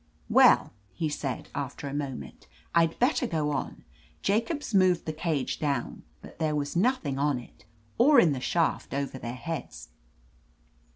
[0.31, 3.83] "Well," he said, after a moment, "I'd better go on.
[4.23, 7.65] Jacobs moved the cage down, but there was nothing on it,
[7.99, 9.89] or in the shaft over their heads.